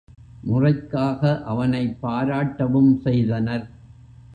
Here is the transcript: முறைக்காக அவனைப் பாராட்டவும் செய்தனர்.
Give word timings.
முறைக்காக 0.43 1.43
அவனைப் 1.43 1.97
பாராட்டவும் 2.01 2.97
செய்தனர். 2.97 3.67